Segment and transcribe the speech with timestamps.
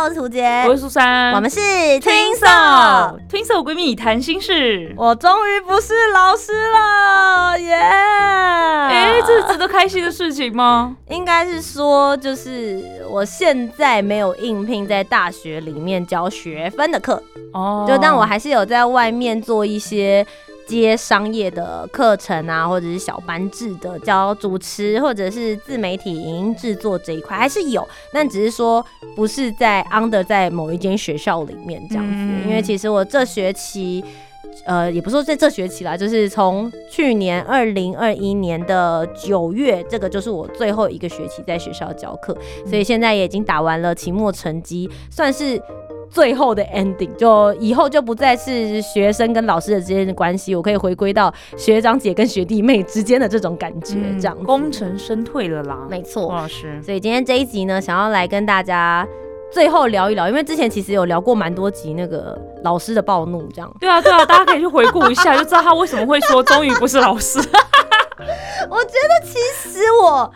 [0.00, 4.94] 我是涂杰，我是苏珊，我们是 Twinsol Twinsol 闺蜜谈心事。
[4.96, 7.74] 我终于不是老师了，耶！
[7.74, 10.96] 哎，这是值得开心的事情吗？
[11.08, 12.80] 应该是说，就是
[13.10, 17.20] 我现在没有应聘在大学里面教学分的课，
[17.52, 20.24] 哦，就但我还是有在外面做一些。
[20.68, 28.84] 接商业的课程啊，或者是小班制的教主持，或者是自媒体影音制作这一块还是有，但只是说
[29.16, 32.48] 不是在 under 在某一间学校里面这样子。
[32.48, 34.04] 因为其实我这学期，
[34.66, 45.60] 呃，也不说在这学期啦，就是从去年二零二一年的九月，这个就是我最后一个学期在学校教课，所以现在也已经打完了期末成绩，算是。
[46.10, 55.86] 最后的 ending 就以后就不再是学生跟老师的之间的关系，我可以回归到学长姐跟学弟妹之间的这种感觉，这样功成身退了啦。
[55.88, 56.80] 没错，老师。
[56.82, 59.06] 所以今天这一集呢，想要来跟大家
[59.52, 63.70] 最后聊一聊，因为之前其实有聊过蛮多集那个老师的暴怒，这样。
[63.78, 67.38] 对啊，对啊，大家可以去回顾一下，就知道他为什么会说终于不是老师。
[68.70, 70.32] 我觉得其实我。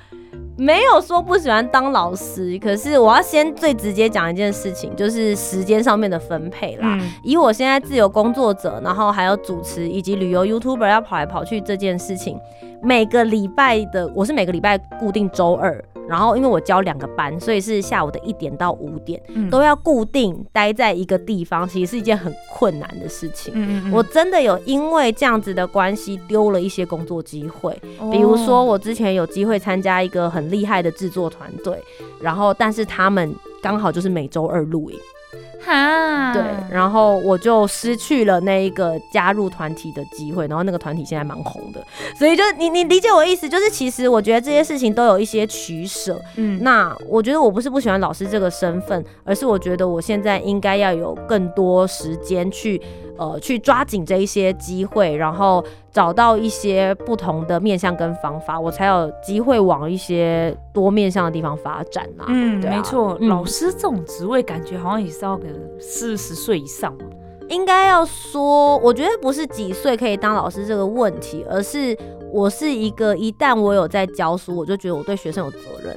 [0.57, 6.99] 没有说不喜欢当老师，可是我要先最直接讲一件事情，就是时间上面的分配啦。
[7.23, 12.39] 以我现在自由工作者，然后还有主持以及旅游 YouTuber 要跑来跑去这件事情，
[12.83, 15.83] 每个礼拜的我是每个礼拜固定周二。
[16.09, 23.53] 然后，因为我教两个班，所以是下午的一点到五点，都要固定待在一个地方，其实是一件很困难的事情。
[23.57, 27.81] 嗯嗯我真的有因为这样子的关系丢了一些工作机会，
[28.11, 31.79] 比如说我之前有机会参加一个很厉害的制作团队，
[32.21, 34.99] 然后但是他们刚好就是每周二录影。
[35.61, 41.85] 哈，对，然后我就失去了那一个加入团体的机会，然后那个团体现在蛮红的，
[42.17, 52.81] 所以就你你理解我意思，就是其实我觉得这些事情都有一些取舍，嗯，那我觉得我不是不喜欢老师这个身份，而是我觉得我现在应该要有更多时间去。
[53.19, 55.63] 呃，去抓紧这一些机会，然后
[55.93, 62.25] 找到一些不同的面向跟方法，我才有机会往一些多面向的地方发展呐。
[62.29, 66.97] 嗯，没错，老师这种职位感觉好像也是要个四十岁以上
[67.49, 71.97] 应该要说，我觉得不是几岁可以当老师这个问题，而是
[72.33, 75.97] 我是一个一旦我有在教书，我就觉得我对学生有责任。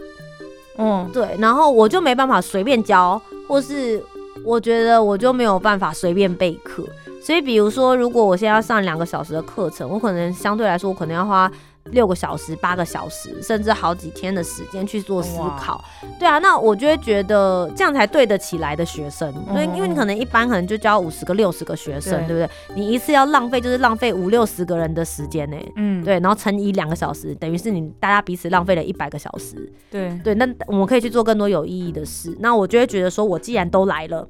[0.78, 4.04] 嗯，对，然后我就没办法随便教，或是
[4.44, 6.84] 我觉得我就没有办法随便备课。
[7.22, 11.50] 所以，比如说，如果我现在要上两个小时的课程，我可能相对来说，我可能要花
[11.92, 15.84] 六个小时、八个小时，甚至好几天的时间去做思考。
[16.20, 19.32] 对啊，那我就会觉得这样才对得起来的学生。
[19.54, 22.50] 对，因为你可能一般可能就教五十个、六十个学生，对不对？
[22.76, 25.58] 你一次要浪费就是浪费五六十个人的时间呢。
[25.76, 29.72] 嗯，对，然后乘以两个小时，等于是你大家彼此浪费了一百个小时。
[29.92, 32.36] 对对，那我们可以去做更多有意义的事。
[32.40, 34.28] 那我就会觉得说，我既然都来了。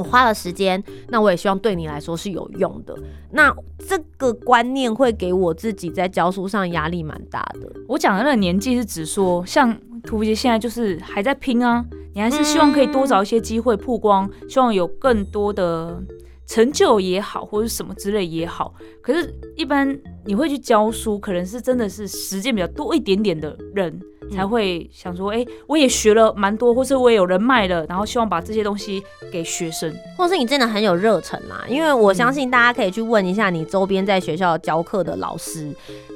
[0.00, 2.96] 我花了时间，那我也希望对你来说是有用的。
[3.30, 3.54] 那
[3.86, 7.70] 这个观念会给我自己在教书上压力蛮大的。
[7.86, 11.84] 我讲的那个年纪是指说，像图杰现在就是还在拼啊，
[12.14, 16.02] 你还是希望可以多找一些机会曝光，希望有更多的
[16.46, 18.72] 成就也好，或者什么之类也好。
[19.02, 24.00] 可是，一般你会去教书，可能是真的是时间比较多一点点的人。
[24.30, 29.02] 才会想说，哎，我也学了蛮多，或是我也有人脉了，然后希望把这些东西
[29.32, 31.64] 给学生，或是你真的很有热忱啦。
[31.68, 35.72] 因为我相信大家可以去问一下你周边在学校教课的老师，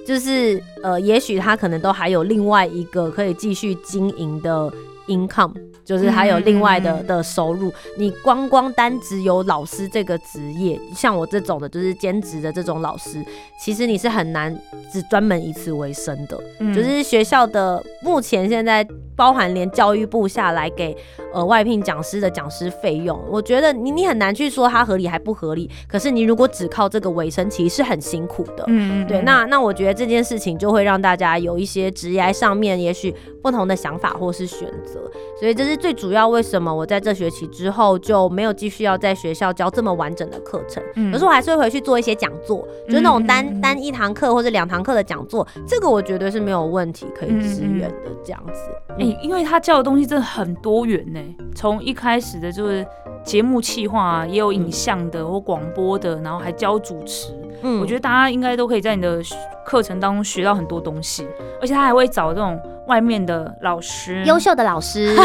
[0.07, 4.73] 就是呃，也许他可能都还有另外一个可以继续经营的
[5.09, 5.53] income。
[5.85, 13.23] 就是还有另外的的收入，你光光单只有老师这个职业，像我这种的，就是兼职的这种老师，
[13.61, 14.59] 其实你是很难
[14.91, 16.41] 只专门以此为生的。
[16.75, 20.97] 就是学校的目前现在包含连教育部下来给
[21.33, 25.71] 呃外聘讲师的讲师费用，我觉得你你很难去说它合理还不合理。
[25.87, 28.65] 可是你如果只靠这个为生，其实是很辛苦的。
[28.69, 35.74] 嗯对，那那我觉得这件事情就会让大家有一些职业上面也许不同的想法或是选择，所以这是。
[35.77, 40.83] 最主要为什么我在这学期之后就没有继续要在学校教这么完整的课程？
[40.97, 48.15] 嗯，可是我还是会回去做一些讲座，就是那种单单一堂课或者两堂课的讲座，这个我绝对是没有问题可以支援的。
[48.25, 48.61] 这样子，
[48.99, 51.21] 哎，因为他教的东西真的很多元呢，
[51.55, 52.87] 从一开始的就是
[53.25, 57.33] 节目企划，也有影像的或广播的，然后还教主持。
[57.63, 59.21] 嗯，我觉得大家应该都可以在你的
[59.65, 61.27] 课程当中学到很多东西，
[61.61, 65.17] 而且他还会找这种外面的老师，优秀的老师，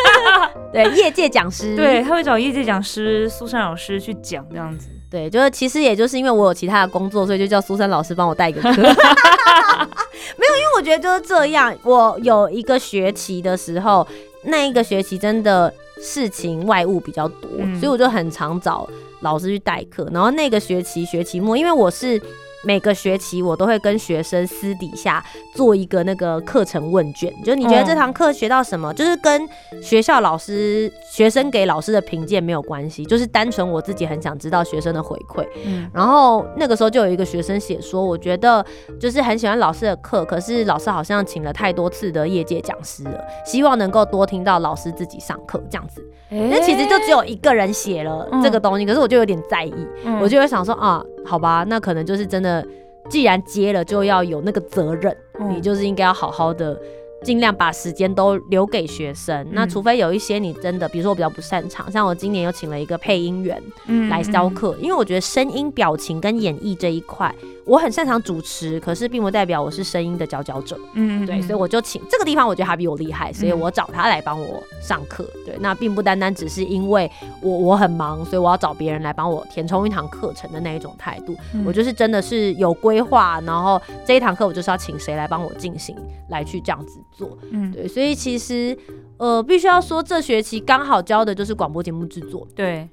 [0.70, 4.88] 对，业界讲师，对，他会找业界讲师苏珊老师去讲这样子。
[5.10, 8.68] 对，就是其实也就是因为我有其他的工作，所以就叫苏珊老师帮我带一个课。
[8.76, 11.74] 没有，因为我觉得就是这样。
[11.82, 14.06] 我有一个学期的时候，
[14.44, 18.88] 那一个学期真的事情外务比较多，所以我就很常找
[19.20, 20.08] 老师去代课。
[20.12, 22.20] 然后那个学期学期末，因为我是。
[22.64, 25.24] 每个学期我都会跟学生私底下
[25.54, 29.48] 做一个那个课程问卷，就你觉得这堂课学到什么，就是跟
[29.82, 35.46] 学校老师、学生给老师的评鉴没有关系，就是单纯我自己很想知道学生的回馈。
[35.64, 38.64] 嗯，然后那个时候就有一个学生写说，我觉得
[39.00, 46.04] 就是很喜欢老师的课，可是老师好像请了太多次的业界讲师了，希望能够多听到老师自己上课这样子。
[46.28, 49.74] 那其实就只有一个人写了这个东西，可是我就有点在意，
[50.22, 52.66] 我就会想说啊，好吧，那可能就是真的，
[53.08, 55.16] 既然接了就要有那个责任，
[55.48, 56.78] 你就是应该要好好的。
[57.22, 59.46] 尽量把时间都留给学生。
[59.52, 63.62] 那除非有一些你真的，比如说我比较不擅长，像我今年又请了一个配音员
[64.08, 67.34] 来教课，因为我觉得声音、表情跟演绎这一块，
[67.66, 70.78] 我很擅长主持，可是并不代表我是声音的佼佼者。
[70.94, 75.28] 嗯，对，所以我就请这个地方，我觉得他比我厉害，所以我找他来帮我上课。
[75.44, 77.10] 对，那并不单单只是因为
[77.42, 81.36] 我我很忙，所以我要找别人来帮我填充一堂课程的那一种态度。
[81.64, 85.94] 我就是真的是有规划，然后这一堂课我就是要请谁来帮我进行，
[86.28, 86.98] 来去这样子。
[87.20, 88.76] 做，嗯，对，所以其实，
[89.18, 92.88] 呃，必须要说，这学期刚好教的就是广播节目制作，对，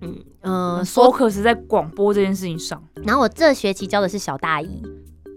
[0.00, 2.82] 嗯嗯，focus 在广播这件事情上。
[3.04, 4.82] 然后我这学期教的是小大一。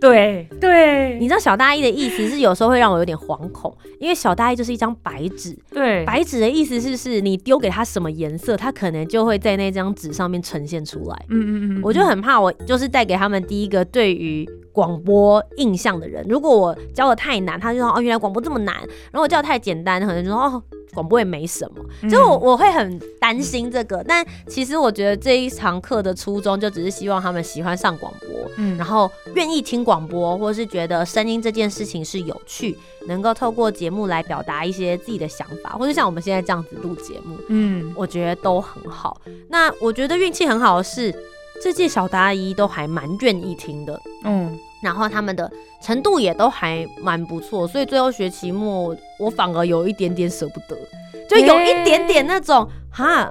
[0.01, 5.55] 对对，你知道小大一的意思是有时候会让我有点惶恐，因为小大一就是一张白纸。
[5.69, 11.25] 对，白纸的意思是是你丢给他什么颜色，他可能就会在那张纸上面呈现出来。
[11.29, 16.25] 嗯嗯嗯，我就很怕我就是带给他们第一个对于广播印象的人。
[16.27, 18.73] 如果我教的太难，他就说哦原来广播这么难；
[19.11, 20.63] 然后我教的太简单，可能就说哦。
[20.93, 32.77] 广播也没什么，就我我会很担心这个，但其实我觉得这一堂课的初衷就只是希望他们喜欢上广播，嗯，然后愿意听广播，或是觉得声音这件事情是有趣，
[33.07, 39.19] 能够透过节目来表达一些自己的想法，或者像我们现在这样子录节目，嗯，我觉得都很好。
[39.49, 41.13] 那我觉得运气很好的是，
[41.61, 44.57] 这届小大一都还蛮愿意听的，嗯。
[44.81, 45.47] 然后他们的
[45.79, 50.75] 程度也都还蛮不错，所以最后学期末我反而有一点点舍不得，
[51.29, 53.29] 就有一点点那种哈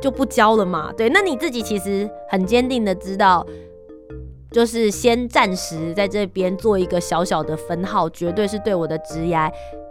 [0.00, 0.90] 就不教了嘛。
[0.96, 3.46] 对，那你自己其实很坚定的知道，
[4.50, 9.38] 就是先暂时在这边做一个小小的分号，绝对是对我的职业。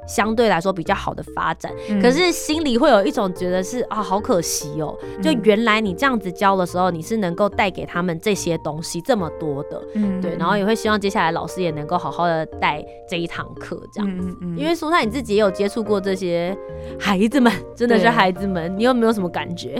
[0.08, 1.70] 相对来说比较好的发展，
[2.02, 4.98] 可是心里会有一种觉得是啊，好可惜哦。
[5.22, 10.34] 就原来你这样子教的时候，你是能够带给他们这些东西这么多的，嗯，对。
[10.38, 14.34] 然后也会希望接下来老师也能够好好的带这一堂课这样子。
[14.56, 16.58] 因为苏珊你自己也有接触过这些
[16.98, 19.72] 孩子们，真的是孩子们，你有没有什么感觉？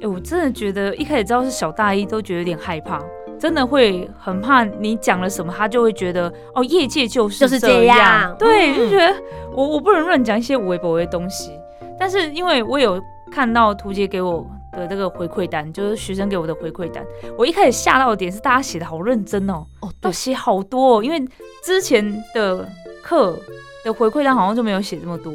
[0.00, 3.04] 哎，我真的觉得一开始知道是小大一，都觉得有点害怕。
[3.38, 9.14] 真的会很怕你讲了什么，他就会觉得哦，业界就是就是这样，对，就觉得
[9.52, 11.52] 我我不能乱讲一些微博的东西。
[11.98, 17.04] 但是因为我有看到图杰给我的这个回馈单，就是学生给我的回馈单，
[17.38, 21.22] 我一开始吓到的点是大家写的好认真哦，哦，都写好多，哦，因为
[21.62, 22.68] 之前的
[23.02, 23.38] 课
[23.84, 25.32] 的回馈单好像就没有写这么多。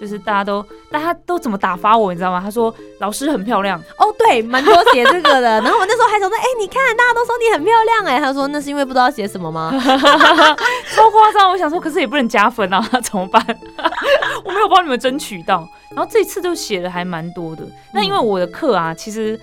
[0.00, 2.40] 就是大家都，大家都怎么打发我，你知道吗？
[2.42, 5.60] 他说老师很漂亮哦，对，蛮多写这个的。
[5.60, 9.72] 然后我那时候还想说，哎，你看大家都说你很漂亮，哎，他说那是因为不知道写什么吗？
[10.94, 11.50] 超夸张！
[11.50, 13.44] 我想说，可是也不能加分啊， 怎么办？
[14.44, 15.66] 我没有帮你们争取到。
[15.94, 17.62] 然后这次就写的还蛮多的。
[17.92, 19.38] 那因为我的课啊，其实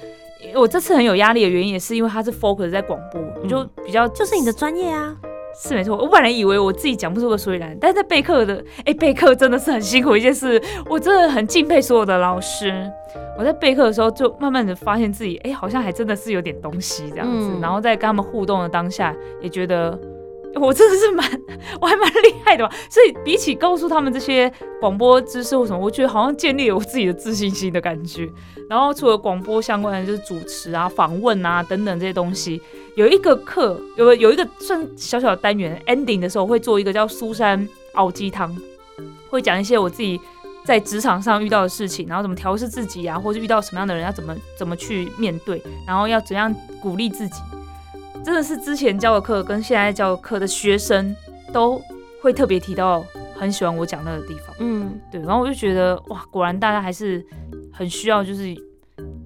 [0.53, 5.15] 我这次很有压力的原因，也是因为它是 focus 在广播，我就比较就是你的专业啊。
[5.55, 12.91] 是没错，我本来以为我自己讲不出个所以然，但是在备课的，哎，备课真的是很辛苦一件事，我真的很敬佩所有的老师。
[13.37, 17.51] 我在备课的时候，就慢慢的发现自己，哎，好像还真的是有点东西这样子。
[17.61, 19.99] 然后在跟他们互动的当下，也觉得
[20.55, 21.41] 我真的是蛮，
[21.81, 22.73] 我还蛮厉害的吧。
[22.89, 28.29] 所以比起告诉他们这些广播知识或什么，我觉得好像建立了我自己的自信心的感觉。
[28.69, 32.61] 然后除了广播相关的，就是主持啊、访问啊等等这些东西。
[32.95, 38.55] 有一个课，有有一个算小小的单元，ending 的时候会做一个叫苏珊熬鸡汤，
[39.29, 40.19] 会讲一些我自己
[40.63, 47.41] 在职场上遇到的事情，然后怎么调试自己啊，或者遇到什么样的人要怎么怎么去面对，然后要怎样鼓励自己。
[48.23, 51.15] 真的是之前教的课跟现在教的课的学生
[51.51, 51.81] 都
[52.21, 54.55] 会特别提到，很喜欢我讲那个地方。
[54.59, 57.23] 嗯，对，然后我就觉得哇，果然大家还是
[57.71, 58.55] 很需要就是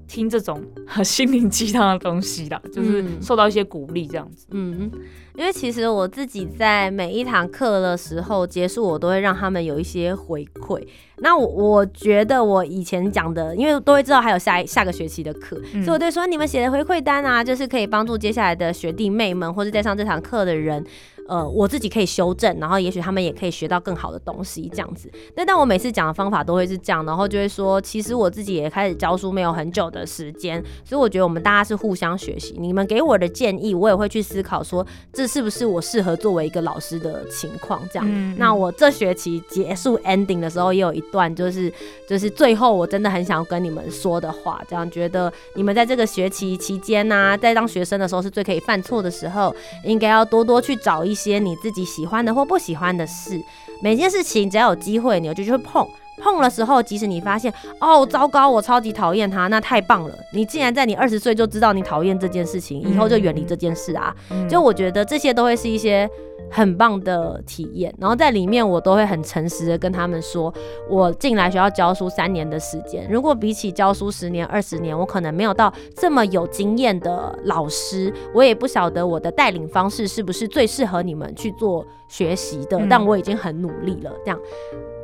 [0.08, 0.64] 听这种
[1.04, 4.48] 心灵鸡汤的东西啦，就是受到一些鼓励这样子。
[4.52, 4.90] 嗯。
[5.36, 10.84] 因为其实我自己在每一堂课的时候结束，我都会让他们有一些回馈。
[11.18, 20.84] 那我我觉得我以前讲的，因为都会知道还有下下个学期的课，所以我对说你们写的回馈单啊，就是可以帮助接下来的学弟妹们或者在上这堂课的人。
[21.28, 25.12] 呃，我自己可以修正，然后也许他们也可以学到更好的东西，这样子。
[25.36, 32.56] 但但我每次讲的方法都会是这样，然后就会说，其实我自己也开始教书没有很久的时间，所以我觉得我们大家是互相学习。
[32.58, 38.38] 你们给我的建议，我也会去思考，说这是不是我适合作为一个老师的情况，这样。
[38.38, 41.70] 那我这学期结束 ending 的时候，也有一段就是
[42.08, 49.54] 就是最后我真的很想跟你们说的话，这样觉得你们在这个学期期间呢，在当学生的时候是最可以犯错的时候，
[49.84, 51.17] 应该要多多去找一。
[51.18, 53.42] 些你自己喜欢的或不喜欢的事，
[53.82, 55.86] 每件事情只要有机会，你就去碰。
[56.20, 60.12] 碰的时候，即使你发现哦，糟糕，我超级讨厌他，那太棒了。
[60.34, 64.16] 你既然在你二十岁就知道你讨厌这件事情，以后就远离这件事啊。
[64.50, 66.10] 就我觉得这些都会是一些。
[66.50, 70.54] 很棒的体验，然后在里面我都会很诚实的跟他们说，
[70.90, 84.12] 我进来学校教书三年的时间，如果比起教书十年、二十年，我可能没有到这么有经验的老师，我也不晓得我的带领方式是不是最适合你们去做学习的，但我已经很努力了。
[84.24, 84.40] 这样，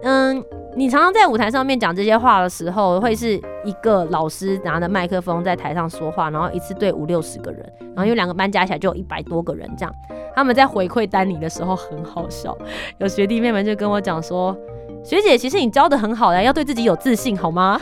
[0.03, 0.43] 嗯，
[0.75, 9.93] 你常常在舞台上面讲这些话的时候，会是一个老师拿着麦克风在台上说话，然后一次对五六十个人，然后有两个班加起来就有一百多个人这样。
[10.35, 12.57] 他们在回馈丹尼的时候很好笑，
[12.97, 14.53] 有学弟妹们就跟我讲说
[15.05, 17.79] ：“学姐，其实你教的很好的，要对自己有自信，好吗？”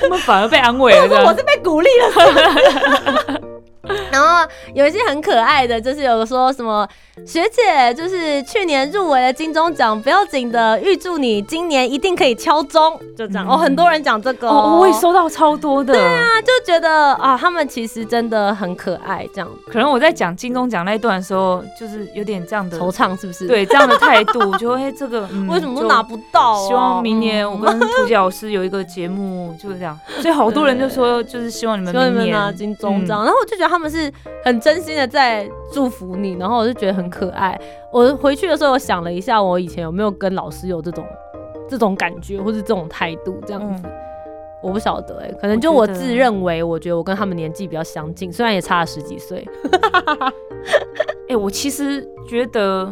[0.00, 3.40] 他们反而被安慰了，我是被鼓励了。
[4.10, 6.88] 然后有一些很可爱的，就是有说什么。
[7.26, 13.56] 学姐就是去年入围了金钟奖，不要紧的，预祝你今年一定可以敲钟，就这样哦。
[13.56, 15.92] 很多人讲这个，哦我也收到超多的。
[15.94, 19.48] 对啊，就觉得啊，他们其实真的很可爱，这样。
[19.70, 23.46] 可能我在讲金钟奖那一段的时候，就是有点这样的惆怅，是不是？
[23.46, 26.66] 对，这样的态度，就会这个 为什么都拿不到？
[26.66, 29.98] 希望明年我跟涂杰老师有一个节目，就是这样。
[30.20, 33.22] 所以好多人就说，就是希望你们明年拿金钟奖。
[33.24, 34.12] 然后我就觉得他们是
[34.44, 37.12] 很真心的在祝福你，然后我就觉得很。
[37.12, 37.60] 可爱。
[37.90, 41.04] 我回去的时候，我想了一下，我以前有没有跟老师有这种
[41.68, 43.82] 这种感觉，或是这种态度，这样子，
[44.62, 49.46] 我不晓得哎，可能就我自认为，我觉得我跟他们年纪比较相近，虽然也差了十几岁。
[51.28, 52.90] 哎，我其实觉得，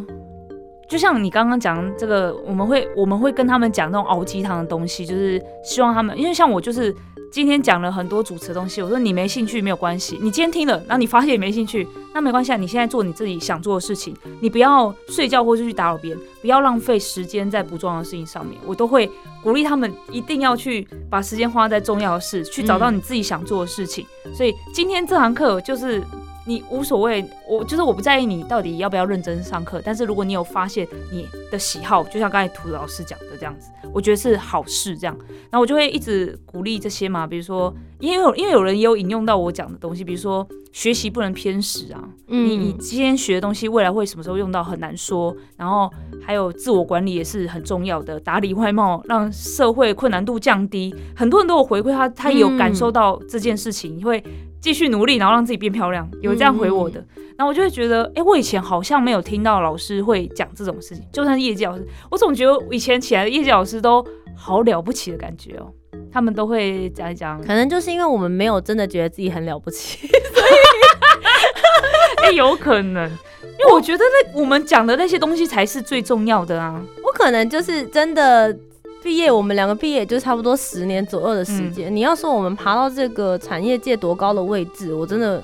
[0.87, 6.94] 就像你刚刚讲这个，我们会我们会跟他们讲那种熬鸡汤的东西，就是希望他们，因为像我就是。
[7.30, 19.08] 今天讲了很多主持的东西，我说你没兴趣没有关系，你今天听了，然后你发现也没兴趣，那没关系啊，你现在做你自己想做的事情，你不要睡觉或是去打扰别人，不要浪费时间在不重要的事情上面，我都会
[19.42, 24.04] 鼓励他们一定要去把时间花在重要的事，去找到你自己想做的事情。
[24.34, 26.02] 所以今天这堂课就是。
[26.47, 29.80] 你无所谓，我就是我不在意你到底要不要认真上课。
[29.85, 34.97] 但是如果你有发现你的喜好，就像刚才涂老师讲的这样子，我觉得是好事。
[34.97, 35.16] 这样，
[35.50, 37.26] 然后我就会一直鼓励这些嘛。
[37.26, 42.09] 比如说，因为因为有人也有引用到我讲的东西，比如说学习不能偏食啊。
[42.26, 45.37] 你你今天学的东西，未来会什么时候用到很难说。
[45.56, 45.90] 然后
[46.25, 50.94] 还有自我管理也是很重要的，打理外貌，让社会困难度降低。
[51.14, 54.25] 很多人都有回馈他，他有感受到这件事情，会。
[54.61, 57.02] 继续努力，然后让自己变漂亮，有这样回我的，
[57.37, 65.73] 然后我就会觉得，哎，我以前好像没有听到老师会讲这种事情，就算是业界老师，我总觉得以前起来的业界老师都好了不起的感觉哦，
[66.12, 73.11] 他们都会讲一讲，可能就是因为我们没有真的觉得自己很了不起，所以，哎，有可能，
[73.59, 78.55] 因为我觉得那我们讲的那些东西才是最重要的啊，我可能就是真的。
[79.02, 81.95] 毕业，我们两个毕业就差不多十年左右的时间。
[81.95, 85.42] 你要说我们爬到这个产业界多高的位置，我真的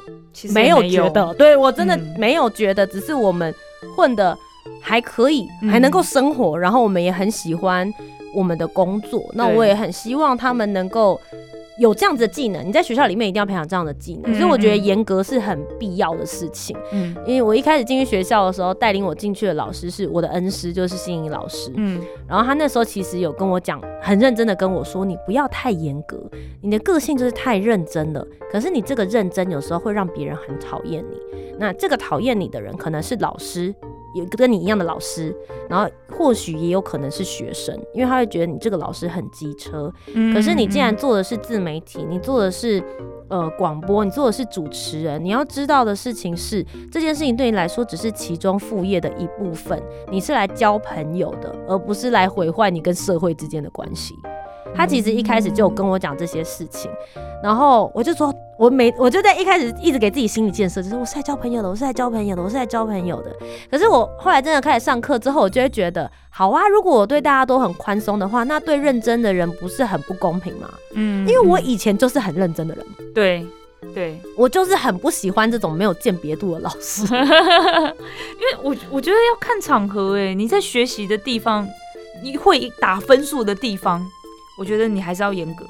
[0.52, 1.34] 没有觉得。
[1.34, 3.54] 对我真的没有觉得，只是我们
[3.96, 4.36] 混的
[4.80, 7.92] 还可以，还能够生活，然后我们也很喜欢
[8.34, 9.24] 我们的工作。
[9.32, 11.20] 那我也很希望他们能够。
[11.78, 16.76] 有这样子的技能，你在学校里面一定要培养这样的技能，所以我觉得严格是很必要的事情。
[16.92, 21.70] 嗯，因为我一开始进去学校的时候，带领我进去的老师是我的恩师，就是心仪老师。
[21.76, 26.18] 嗯，然后他那时候其实有跟我讲，很认真的跟我说，你不要太严格，
[26.62, 28.26] 你的个性就是太认真了。
[28.50, 31.18] 可是你这个认真有时候会让别人很讨厌你，
[31.58, 33.74] 那这个讨厌你的人可能是老师。
[34.16, 35.34] 也跟你一样的老师，
[35.68, 39.92] 然后或许也有可能是学生，因为他会觉得你这个老师很机车。
[40.32, 42.82] 可是你既然做的是自媒体，你做的是
[43.28, 49.80] 呃广播，你做的是主持人，你要知道的事情是，这件事情对你来说只是其中副业的一部分，
[50.10, 54.14] 你是来交朋友的，而不是来毁坏你跟社会之间的关系。
[54.74, 56.90] 他其实一开始就有跟我讲这些事情，
[57.42, 63.34] 然后我就说，我每我就在一开始一直给自己心理建设，就是我是来交朋友的，我是来交朋友的，我是来交朋友的。
[63.70, 70.68] 可是我后来真的开始上课之后，我就会觉得，好啊，如果我对大家都很宽松的话，那对认真的人不是很不公平吗？
[70.94, 73.46] 嗯，因为我以前就是很认真的人，对，
[73.94, 81.66] 对我就是很不喜欢这种没有鉴别度的老师， 因为我我觉得要看场合，哎，你在学习的地方，
[82.22, 84.04] 你会打分数的地方。
[84.58, 85.66] 我觉得你还是要严格，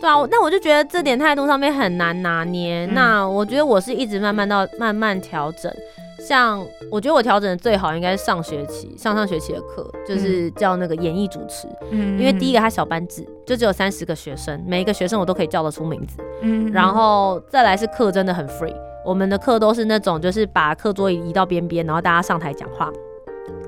[0.00, 2.86] 对啊，那我就觉得这点态度上面很难拿捏。
[2.86, 5.72] 那我觉得我是一直慢慢到慢慢调整，
[6.20, 22.88] 像我觉得我调整的最好应该是上学期上上学期的课，就是叫那个演艺主持，嗯，因为第一个他小班制，就只有三十个学生，每一个学生我都可以叫得出名字，嗯，然后再来是课真的很 free，我们的课都是那种就是把课桌移到边边，然后大家上台讲话。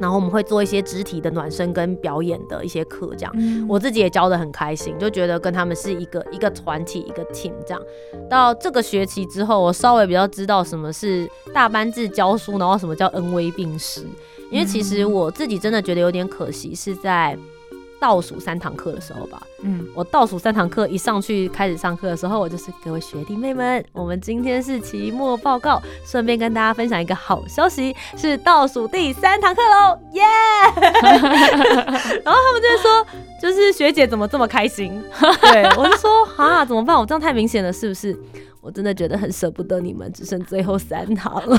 [0.01, 3.35] 然后我们会做一些肢体的暖身跟表演的一些课，这样
[3.69, 7.83] 我自己也教的很开心，就觉得跟他们是一个一个团体一个 team 这样。
[8.29, 14.05] 到这个学期之后，我稍微比较知道什么是大班制教书，然后什么叫恩威并施。
[14.51, 17.39] 因为其实我自己真的觉得有点可惜，是在。
[18.01, 30.23] 倒数三堂课的时候吧，嗯，我倒数三堂课一上去开始上课的时候，我就是各位学弟妹们，我们今天是期末报告，顺便跟大家分享一个好消息，是倒数第三堂课喽，耶！
[32.25, 33.07] 然后他们就说，
[33.41, 35.01] 就是学姐怎么这么开心？
[35.43, 36.99] 对我就说啊，怎么办？
[36.99, 38.19] 我这样太明显了，是不是？
[38.63, 41.59] 我真的觉得很舍不得你们，只剩最后三堂了。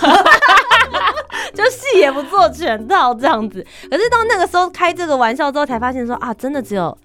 [1.54, 6.98] 就戏也不做全套这样子，可是到那个时候开这个玩笑之后，才发现说啊，真的只有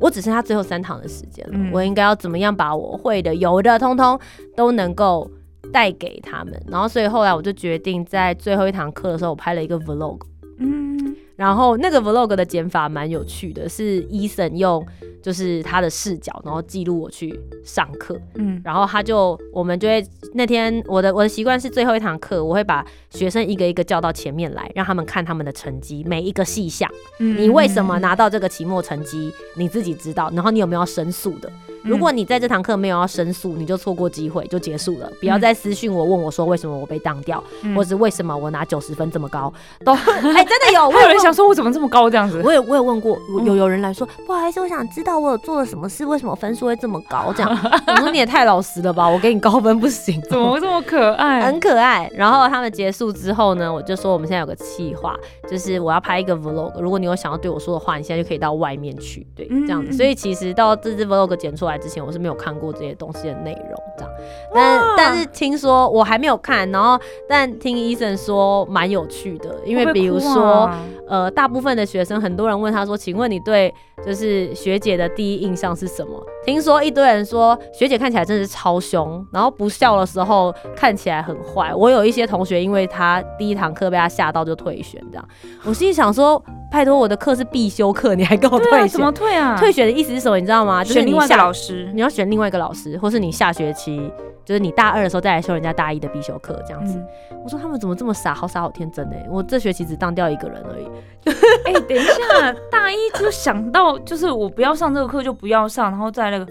[0.00, 4.18] 我只剩下最后三堂的时间了，我应该要怎么样把我会的、有的，通通
[4.56, 5.30] 都能够
[5.72, 6.60] 带给他们。
[6.68, 10.20] 然后，所以后来我就决定在最后一堂课的时候，我拍了一个 vlog。
[10.58, 14.86] 嗯，然后那个 vlog 的剪法蛮有趣的，是 Eason 用。
[15.24, 31.50] 就是他的视角，然后记录我去上课，嗯，然后他就我们就会那天我的我的习惯是最后一堂课，我会把学生一个一个叫到前面来，让他们看他们的成绩，每一个细项，嗯你为什么拿到这个期末成绩，你自己知道，然后你有没有申诉的？
[31.82, 35.10] 如果你在这堂课没有要申诉，你就错过机会，就结束了。
[35.20, 37.42] 不要再私信我问我说为什么我被当掉，
[37.74, 39.52] 或者为什么我拿九十分这么高，
[39.84, 42.40] 都哎真的有， 有人想说我怎么这么高这样子。
[42.44, 47.32] 我也我也问过，有有人来说不好意思，我想知道我有做了什么事，为什么分数会这么高？
[47.34, 47.50] 这样
[47.88, 50.20] 我说你也太老实了吧，我给你高分不行？
[50.28, 51.40] 怎么这么可爱？
[51.46, 52.10] 很可爱。
[52.14, 55.16] 然后他们结束之后呢，我就说我们现在有个计划，
[55.48, 56.78] 就是我要拍一个 vlog。
[56.80, 59.96] 如果你有想要对我说的话，你现在就可以到外面去，对，这样子。
[59.96, 61.78] 所以其实到这支 vlog 剪出来。
[61.78, 64.12] 之前我是没有看过这些东西的内容，这样，
[64.54, 70.70] 但但是听说我还没有看，然后但听医生说蛮有趣的，因为比如说，
[71.08, 73.72] 呃，大部分的学生，很多人问他说，请问你对
[74.04, 76.20] 就是学姐的第一印象是什么？
[76.44, 81.74] 听说一堆人说学姐看起来真的是超凶，然后不笑的时候看起来很坏。
[81.74, 85.28] 我有一些同学，因为他第一堂课被他吓到就退选，这样，
[85.64, 86.42] 我心里想说。
[86.72, 88.88] 拜托，我的课是必修课，你还跟我退选？
[88.98, 89.56] 怎么退啊？
[89.56, 90.40] 退选的意思是什么？
[90.40, 90.82] 你知道吗？
[90.82, 94.10] 选另外一个老师，你要选另外一个老师，或是你下学期，
[94.44, 97.02] 就是你大二的时候再来修人家大一的必修课，这样子。
[97.42, 99.26] 我说他们怎么这么傻，好傻好天真哎！
[99.30, 100.88] 我这学期只当掉一个人而已。
[101.66, 106.46] 哎，等一下，大一就想到就是我不要上这个课就不要上，然后再那个，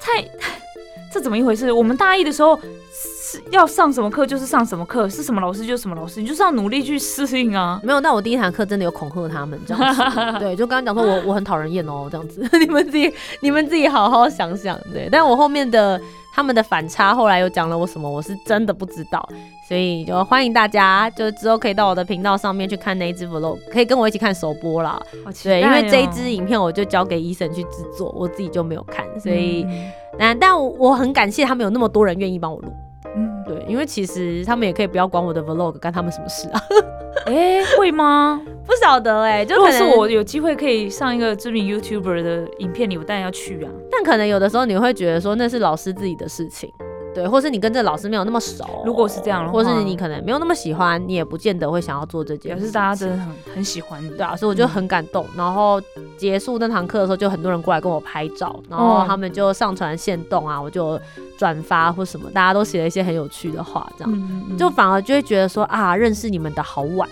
[0.00, 0.24] 太
[1.12, 1.72] 这怎么一回事？
[1.72, 2.58] 我们大一的时候。
[3.50, 7.80] 要上什么课就是上什么课，是什么老师就是什么老师，你就是要努力去适应啊。
[7.82, 10.02] 没有，那我第一堂课真的有恐吓他们这样子，
[10.38, 15.08] 对，就刚刚讲说我我很讨人厌哦这样子， 你们自己你们自己好好想想，对。
[15.10, 16.00] 但我后面的
[16.34, 19.26] 他们的反差后来又讲了我什么，我是真的不知道，
[19.68, 25.00] 所以就欢迎大家就之后可以到我的频道上面去看那一支 vlog，可以跟我一起看首播啦。
[25.42, 29.66] 对，因为这一支影片我就交给医生去制作，我自己就没有看，所以
[30.18, 32.68] 但但我很感谢他们有那么多人愿意帮我录。
[33.16, 36.60] 嗯，对，因为其实他们也可以不要管我的 vlog，干他们什么事啊？
[37.26, 38.40] 哎，会吗？
[38.66, 43.70] 不晓得哎，就如果是我有机会可以上一个知名 YouTuber 的影片里，我当然要去啊。
[43.90, 46.70] 但可能有的时候你会觉得说那是老师自己的事情。
[47.14, 52.58] 对，或是你跟这个老师没有那么熟，如果是这样的话，或是你可能没有那么喜欢，你也不见得会想要做这件事。
[52.58, 55.24] 表示大家真的很很喜欢你，对啊，所以我就很感动。
[55.34, 55.80] 然后
[56.18, 60.98] 结束那堂课的时候，就很多人过来跟我拍照，然后他们就上传线动啊，我就
[61.38, 67.08] 转发或什么，大家都写了一些很有趣的话，这样就反而就会觉得说啊，认识你们的好晚。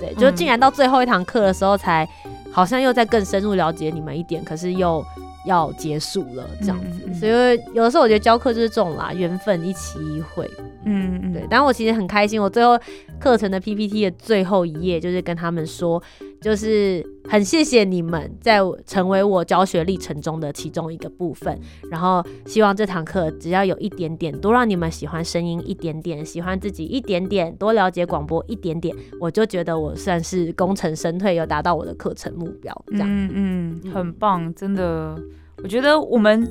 [0.00, 2.08] 对，就竟然到最后一堂课的时候，才
[2.52, 5.04] 好像又在更深入了解你们一点，可是又
[5.44, 7.14] 要结束了这样子。
[7.18, 10.48] 所以有的时候我觉得教课就是这种啦，缘分一期一会。
[10.84, 11.46] 嗯嗯，对。
[11.50, 12.78] 但我其实很开心，我最后
[13.18, 16.02] 课程的 PPT 的最后一页就是跟他们说，
[16.40, 21.58] 就是很谢谢你们在成为我教学历程中的其中一个部分。
[21.90, 32.84] 然后希望这堂课只要有一点点，多让你们喜欢声音一点点，喜欢自己一点点，多了解广播一点点，我就觉得我算是功成身退，有达到我的课程目标。
[32.88, 35.18] 这样，嗯嗯，很棒，真的。
[35.62, 36.48] 我觉得我们，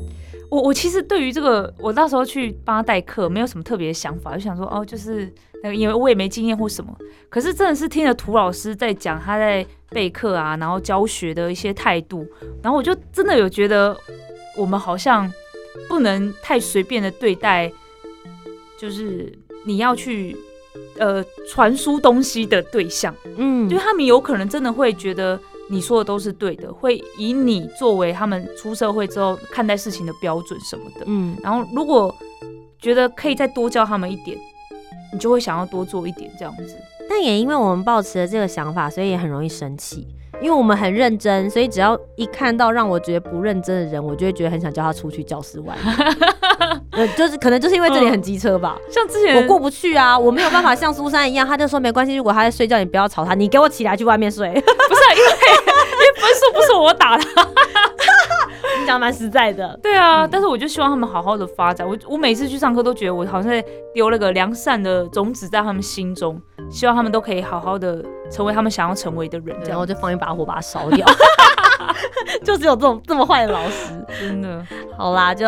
[0.49, 5.31] 我我其实对于这个，我到时候去帮他代课，没有什么特别的想法，就想说哦，就是
[5.63, 6.93] 那个，因为我也没经验或什么。
[7.29, 12.27] 可是真的是听了涂老师在讲他在备课啊，然后教学的一些态度，
[12.61, 13.97] 然后我就真的有觉得，
[14.57, 15.31] 我们好像
[15.87, 17.71] 不能太随便的对待，
[18.77, 19.31] 就是
[19.65, 20.35] 你要去
[20.97, 25.39] 呃传输东西的对象，嗯，就他们有可能真的会觉得。
[25.69, 31.01] 你说的都是对的，会以你作为他们出社会之后看待事情的标准什么的。
[31.05, 32.13] 嗯，然后如果
[32.79, 34.37] 觉得可以再多教他们一点，
[35.11, 36.75] 你就会想要多做一点这样子。
[37.09, 40.07] 但也因为我们抱持了这个想法，所以也很容易生气。
[40.39, 45.75] 因为我们很认真，所以只要一看到让我觉得不认真的人，我就会觉得很想叫他出去教室玩。
[46.91, 48.77] 呃，就是可能就是因为这里很机车吧。
[48.91, 54.53] 像之前我过不去啊，我没有办法像苏珊一样，他就说没关系，如果他在睡觉，你不要吵他，你给我起来去外面睡。
[55.15, 57.23] 因为因为分数不是我打的。
[58.79, 59.77] 你讲蛮实在的。
[59.81, 61.87] 对啊，但是我就希望他们好好的发展。
[61.87, 66.39] 我我每次去上课都觉得我好像在丢了个良善的种子在他们心中，
[66.69, 69.57] 希望他们都可以好好的成为他们想要成为的人。
[69.65, 71.05] 然后就放一把火把它烧掉。
[72.43, 74.65] 就只有这种这么坏的老师，真的。
[74.97, 75.47] 好啦，就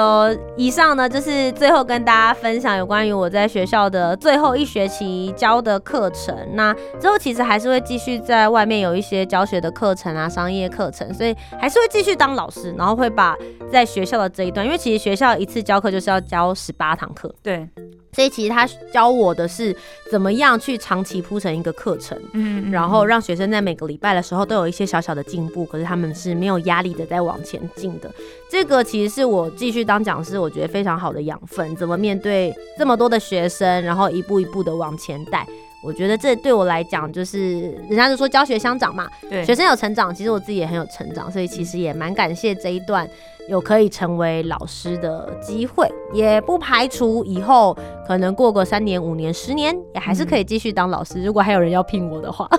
[0.55, 6.35] 以上呢，就是最后跟大家分享有关于我在学校的最后一学期教的课程。
[6.53, 13.35] 那之后其实还是会继续在外面有一些教学的课程啊，商业课程，所以还是会继续当老师，然后会把
[13.71, 17.67] 在学校的这一段，因为其实学校一次教课就是要教十八堂课，对。
[18.11, 19.73] 所以其实他教我的是
[20.09, 28.09] 怎么样去长期铺成一个课程，嗯，然后让学生在每个礼拜的时候都有一些小小的进步，可是他们是没有压力的在往前进的。
[28.49, 31.75] 这个其实是我继续当讲师，我觉得非常好的养分。
[31.75, 35.45] 怎么面对这么多的学生，然后一步一步的往前带？
[35.81, 43.07] 我觉得这对我来讲，就是人家就说教学相长嘛，对，学生有成长，其实我自己也很有成长，所以其实也蛮感谢这一段
[43.47, 51.23] 有可以成为老师的机会，也不排除以后可能过个三年、五年、十年，也还是可以继续当老师。
[51.23, 52.49] 如果还有人要聘我的话，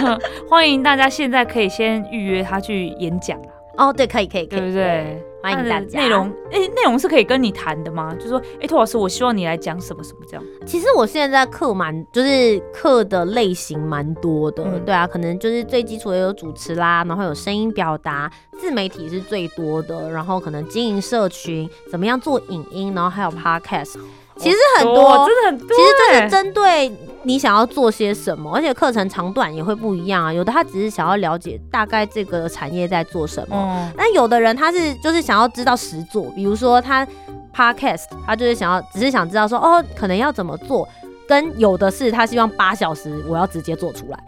[0.48, 3.38] 欢迎大家现在可以先预约他去演讲
[3.76, 5.24] 哦，对，可以，可以，对不对？
[5.42, 6.00] 欢迎大家。
[6.00, 8.14] 内容，哎，内容是可以跟你谈的吗？
[8.20, 10.44] 就说，哎，托老师，我希望你来讲什么什么这样。
[10.66, 14.78] 其实我现在课蛮，就是课的类型蛮多的。
[14.80, 23.98] 对啊，可能就是最基础的有主持啦，然后有声音表达，自媒体是最多的，然后可能经营社群，怎么样做影音，然后还有 podcast。
[24.40, 25.76] 其实很多，真的很多。
[25.76, 26.90] 其实就是针对
[27.22, 30.32] 你想要做些什么，而且课程长短也会不一样啊。
[30.32, 37.06] 有的他只是想要了解大概这个产业在做什么，那有的人他是就是想要知道实做，比如说他
[37.54, 40.88] podcast，他就是想要只是想知道说哦，可能要怎么做，
[41.28, 44.18] 跟有的是他希望八小时我要直接做出来。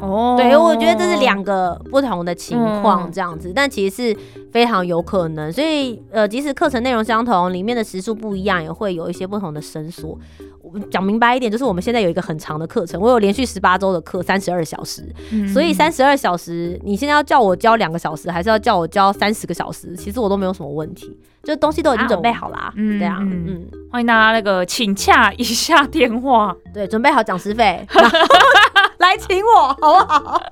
[0.00, 4.16] 哦，对，我觉得这是两个不同的情况，这样子，但其实是
[4.50, 5.52] 非常有可能。
[5.52, 10.18] 所以，呃，即使课程内容相同，里面的时数不一样，也会有一些不同的伸缩。
[10.62, 15.04] 我讲明白一点，就是我们现在有一个很长的课程，我有连续十八周的课，三十二小时。
[15.52, 19.96] 所以三十二小时，你现在要叫我教两个小时，还是要叫我教三十个小时？
[19.96, 22.72] 其实我都没有什么问题，就东西都已经准备好啦。
[22.76, 27.84] 嗯，对啊，嗯，欢迎大家那个请洽一下电话，对，准备好讲师费。
[29.00, 30.42] 来请我好不好？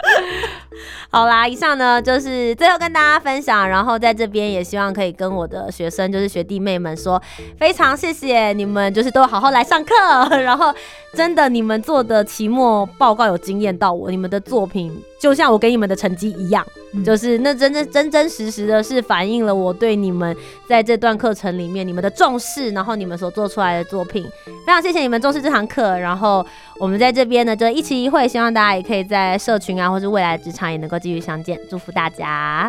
[1.10, 7.20] 好啦，以上呢就是最后跟大家分享，然后在这边也希望可以跟我的学生，就是学弟妹们说，
[7.58, 9.94] 非常谢谢你们，就是都好好来上课，
[10.36, 10.74] 然后
[11.14, 16.64] 真的你们做的期末报告有惊艳到我，你们的作品就像我给你们的成绩一样，
[17.04, 20.36] 就是那真真真真实实的是反映了我对你们
[20.68, 24.22] 在这段课程里面你们的重视，然后你们所做出来的作品，
[24.66, 26.46] 非常谢谢你们重视这堂课，然后
[26.78, 30.98] 我们在这边呢就一期一会，希望大家也可以在社群啊，或者未来职场也能够。
[30.98, 32.68] 继续相见，祝福大家！